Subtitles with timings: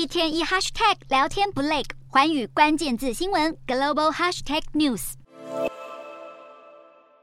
[0.00, 5.12] 一天一 hashtag 聊天不累，环宇关键字新闻 global hashtag news。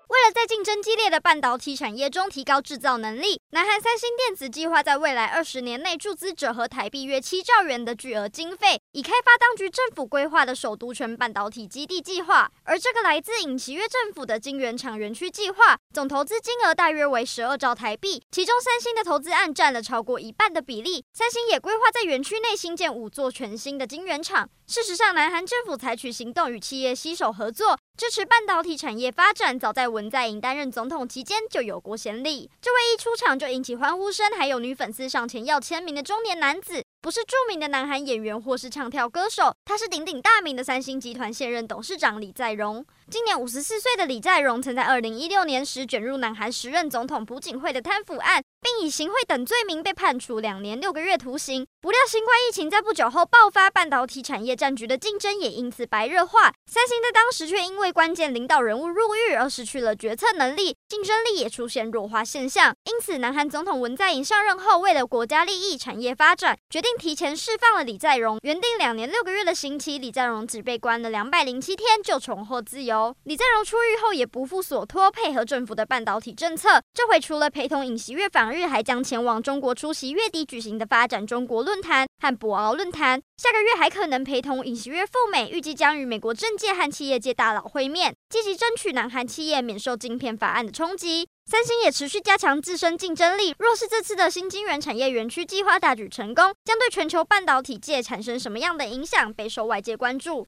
[0.08, 12.52] 为了在竞争激烈的半导体产业中提高制造能力，南韩三星电子计划在未来二十年内注资者和台币约七兆元的巨额经费，以开发当局政府规划的首都圈半导体基地计划。
[12.64, 21.06] 而这个来自尹锡悦政府的晶圆厂园区计划，总投资金额大约为十二兆台币，其中三星的投资案占了超过一半的比例。
[21.14, 24.50] 三星也规划在园区内新建五座全新的晶圆厂。
[24.66, 32.50] 事实上，南韩政府采取行动与企业携手合作，支持半导体产业发展，早在文在寅担任总统期间就有过先例。
[32.60, 42.86] 这位一出场就引起欢呼声，还有女粉丝上前要签名的中年男子，不是著名的南韩演员或是唱跳歌手，他是鼎鼎大名的三星集团现任董事长李在镕。
[43.10, 51.66] 今年五十四岁的李在镕，曾在二零一六年时卷入南韩时任总统朴槿惠的贪腐案，并以行贿等罪名被判处两年六个月徒刑。
[51.82, 56.52] 不料新冠疫情在不久后爆发，半导体产业战局的竞争也因此白热化。
[56.66, 62.74] 三星在当时却因为关键领导人物入狱而失去了决策能力，竞争力也出现弱化现象。
[62.84, 68.38] 因此，南韩总统文在寅上任后，为了国家利益、产业发展，决定提前释放了李在镕。
[68.42, 73.16] 原定两年六个月的刑期，李在镕只被关了两百零七天就重获自由。
[73.24, 83.22] 李在镕出狱后也不负所托，配合政府的半导体政策，这回除了陪同尹锡悦访日，还将前往中国出席月底举行的发展中国论坛和博鳌论坛。
[83.38, 91.28] 下个月还可能陪同尹锡悦赴美，预计将与美国政界和企业界大佬会面，积极争取南韩企业免受晶片法案的冲击。
[91.50, 93.56] 三星也持续加强自身竞争力。
[93.60, 100.46] 若是这次的新晶圆产业园区计划大举成功，将对全球半导体界产生什么样的影响，备受外界关注。